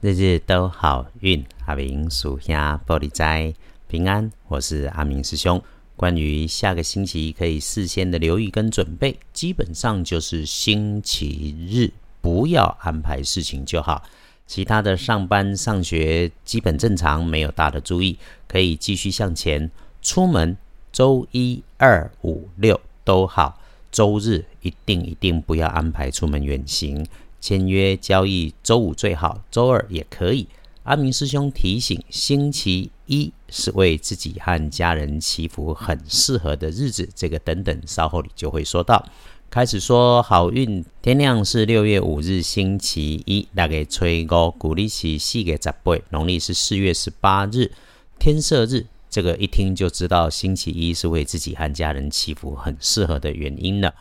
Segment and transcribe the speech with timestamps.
[0.00, 3.52] 日日都好运，阿明属下玻璃斋
[3.88, 4.30] 平安。
[4.46, 5.60] 我是阿明师兄。
[5.96, 11.90] 关于下个星期可以事先的留意跟准备，基本上就是星期日
[12.20, 14.04] 不要安排事情就好。
[14.46, 19.68] 其他的上班上学基本正常，没有大的注意，可以继续向前。
[20.00, 20.56] 出门
[20.92, 23.60] 周一、二、五、六都好，
[23.90, 27.04] 周日一定一定不要安排出门远行。
[27.40, 30.48] 签约交易，周五最好，周二也可以。
[30.84, 37.08] 阿明师兄提醒：星期一是为自己和家人祈福很适合的日子。
[37.14, 39.06] 这个等等，稍后你就会说到。
[39.50, 47.70] 开始说好运，天亮是六月五日，星期一，大概吹高，鼓励起细给十八，农历是四月十八日，
[48.18, 48.86] 天色日。
[49.10, 53.94] 这个一听就知道，星期一是为自己和家人祈福很适合的原因了。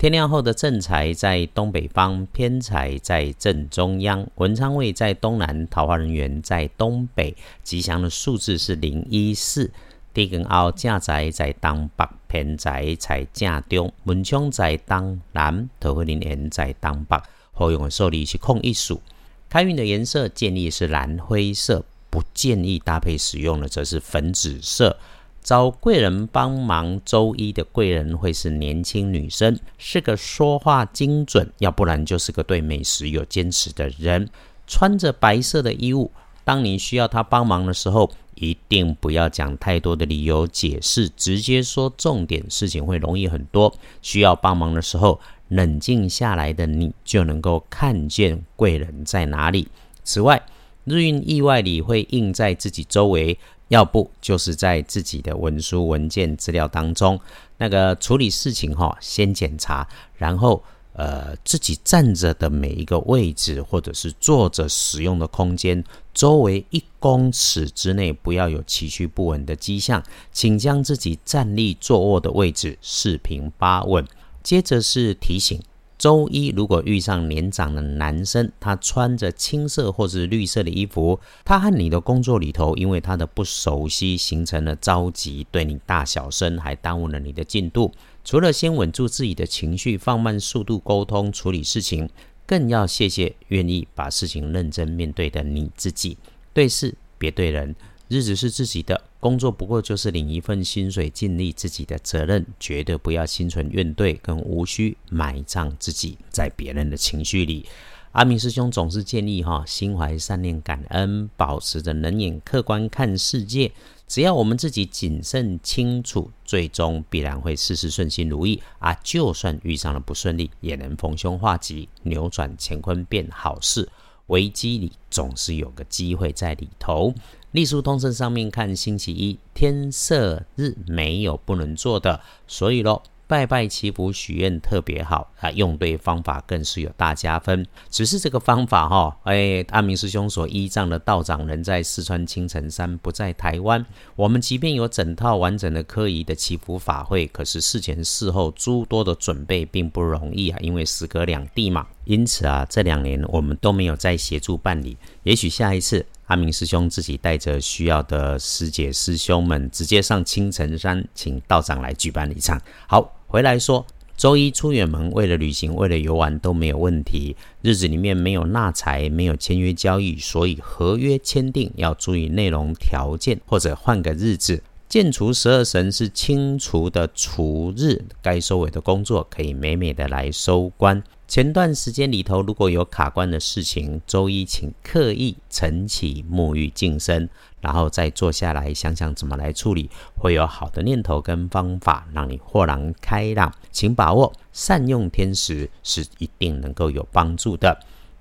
[0.00, 7.36] 天亮后的正财在东北方，偏财在正中央，文昌位在东南，桃花人员在东北。
[7.62, 9.70] 吉祥的数字是零一四。
[10.14, 17.20] 地根凹正财在东北，偏财在正中，文昌在东南，桃花人员在东北。
[17.52, 19.02] 好用的受力是空一数。
[19.50, 24.96] 开运的颜色建议是蓝灰色，不建议搭配使用的则是粉紫色。
[25.42, 34.28] 找贵人帮忙，周一的贵人会是年轻女生，是个说话精准，要不然就是个对美食有坚持的人。
[34.66, 36.10] 穿着白色的衣物，
[36.44, 43.74] 当你需要他帮忙的时候，一定不要讲太多的理由解释，直接说重点，事情会容易很多。
[44.02, 45.18] 需要帮忙的时候，
[45.48, 49.68] 冷静下来的你就能够看见贵人在哪里。
[50.04, 50.40] 此外，
[50.84, 53.38] 日运意外里会印在自己周围。
[53.70, 57.18] 要不就是在自己的文书文件资料当中，
[57.56, 60.60] 那个处理事情哈，先检查，然后
[60.92, 74.04] 呃自己站着的每一个位置，或者是坐着使用的空间，周围一公尺之内不要有崎岖不稳的迹象，请将自己站立坐卧的位置四平八稳。
[74.42, 75.62] 接着是提醒。
[76.00, 87.92] 周一如果遇上年长的男生，他穿着青色或是绿色的衣服，他和你的工作里头，因为他的不熟悉，形成了着急，对你大小声，还耽误了你的进度。
[88.24, 92.08] 除了先稳住自己的情绪，放慢速度沟通处理事情，
[92.46, 96.16] 更要谢谢愿意把事情认真面对的你自己。
[96.54, 97.76] 对事别对人。
[98.10, 107.66] 日子是自己的，工作不过就是领一份薪水，尽力自己的责任，绝对不要心存怨怼，跟无需埋葬自己在别人的情绪里。
[108.10, 113.70] 阿明师兄总是建议哈，心怀善念、感恩，保持着冷眼客观看世界。
[114.08, 118.92] 只要我们自己谨慎清楚，最终必然会事事顺心如意啊！
[119.04, 123.88] 就算遇上了不顺利，也能逢凶化吉，扭转乾坤变好事。
[124.26, 127.12] 危机里总是有个机会在里头。
[127.52, 137.64] 隶书通胜上面看，星期一天色日没有不能做的，所以喽，拜拜祈福许愿特别好啊，用对方法更是有大加分。
[137.88, 143.86] 只是这个方法哈，哎，阿明师兄所依仗的道长人在四川青城山，不在台湾。
[144.16, 151.86] 我们即便有整套完整的科仪的祈福法会，可是事前事后诸多的准备并不容易啊，因为时隔两地嘛。
[152.06, 154.96] 因此啊，这两年我们都没有再协助办理。
[155.22, 156.04] 也许下一次。
[156.26, 162.56] 阿明师兄自己带着需要的师姐师兄们，直接上青城山，请道长来举办一场。
[162.86, 163.86] 好，回来说，
[164.16, 167.36] 周一出远门，为了旅行，为了游玩都没有问题。
[167.62, 174.60] 日子里面没有纳财，没有签约交易，所以合约签订要注意内容条件，或者换个日子。
[174.90, 181.00] 建除十二神是清除的除日，该收尾的工作可以美美的来收官。
[181.28, 187.30] 前段时间里头，如果有卡关的事情，周一请刻意晨起沐浴净身，
[187.60, 193.54] 然后再坐下来想想怎么来处理，会有好的念头跟方法，让你豁然开朗。
[193.70, 197.78] 请把握善用天时，是一定能够有帮助的。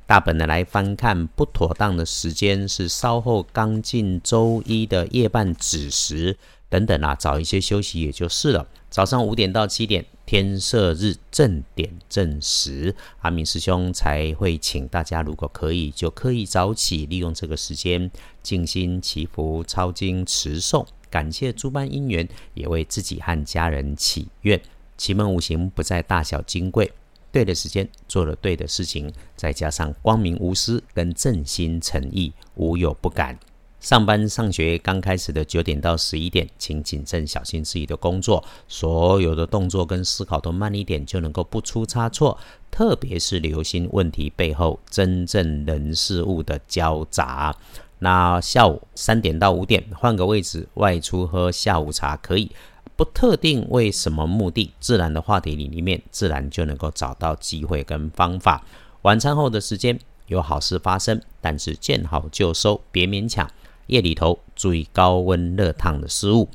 [0.10, 6.36] 大本的来翻看不妥当的时间是稍后刚进周一的夜半子时
[6.68, 8.68] 等等啊，早一些休息也就是了。
[8.90, 10.04] 早上五点到七点。
[10.26, 18.10] 天色日正点正时，阿明师兄才会请大家，如果可以，就刻意早起，利用这个时间
[18.44, 24.60] 静心祈福、抄经、持诵，感谢诸般因缘，也为自己和家人祈愿。
[24.98, 26.92] 奇门五行不在大小金贵，
[27.32, 33.38] 对的时间做了对的事情，再加上光明无私跟正心诚意，无有不敢。
[33.80, 42.38] 上班上学刚开始的九点到十一点，请谨慎小心自己的工作，所有的动作跟思考都慢一点，就能够不出差错。
[42.70, 47.56] 特别是留心问题背后真正人事物的交杂。
[48.00, 52.52] 那下午三点到五点换个位置外出喝下午茶可以，
[53.00, 58.62] 不特定为什么目的，自然的话题里里面自然就能够找到机会跟方法。
[59.04, 59.98] 晚餐后的时间
[60.28, 63.50] 有好事发生，但是见好就收，别勉强。
[63.88, 66.50] 夜里头注意高温热烫的失误。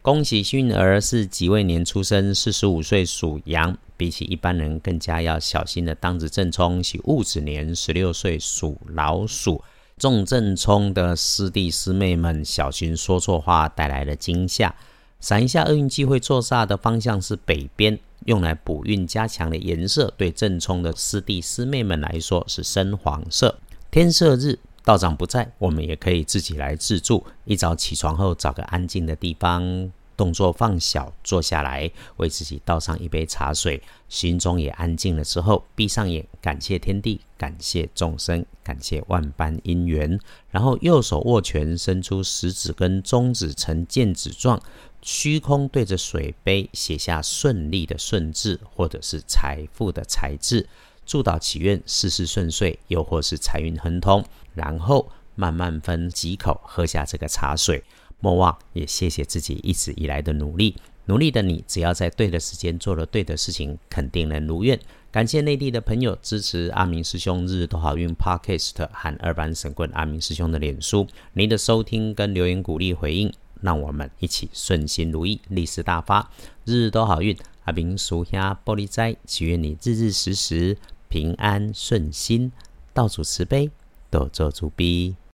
[0.00, 9.64] 恭喜幸运儿是己未年出生，四十五岁属羊，比起一般人更加要小心的当值正冲是戊子年，十六岁属老鼠。
[9.96, 14.72] 中正冲的师弟师妹们小心说错话带来的惊吓。
[15.20, 23.58] 闪一下厄运机会坐煞的方向是北边，用来补运加强的颜色对正冲的师弟师妹们来说是深黄色。
[23.90, 24.58] 天色日。
[24.84, 27.22] 道长不在，我们也可以自己来自助。
[27.44, 40.18] 一早起床后，找个安静的地方，动作放小，坐下来，为自己倒上一杯茶水，心中也安静了之后，闭上眼，感谢天地，感谢众生，感谢万般因缘。
[40.50, 44.58] 然后右手握拳，伸出食指跟中指呈剑指状，
[45.02, 50.66] 虚空对着水杯写下顺利的顺字，或者是财富的财字。
[51.06, 54.24] 祝祷祈愿事事顺遂，又或是财运亨通，
[54.54, 57.82] 然后慢慢分几口喝下这个茶水。
[58.20, 64.78] 莫忘也谢谢自己一直以来的努力，努力的你，只要在对的时间做了对的事情，肯定能如愿。
[65.10, 76.30] 感谢内地的朋友支持阿明师兄日日都好运 Podcast 和二班神棍阿明师兄的脸书，您的收听跟留言鼓励回应，让我们一起顺心如意，利市大发，
[76.64, 77.36] 日日都好运。
[77.64, 80.76] 阿明属下玻璃斋，祈愿你日日时时。
[81.08, 82.52] 平安顺心，
[82.92, 83.70] 道主慈悲，
[84.10, 85.16] 多做主逼。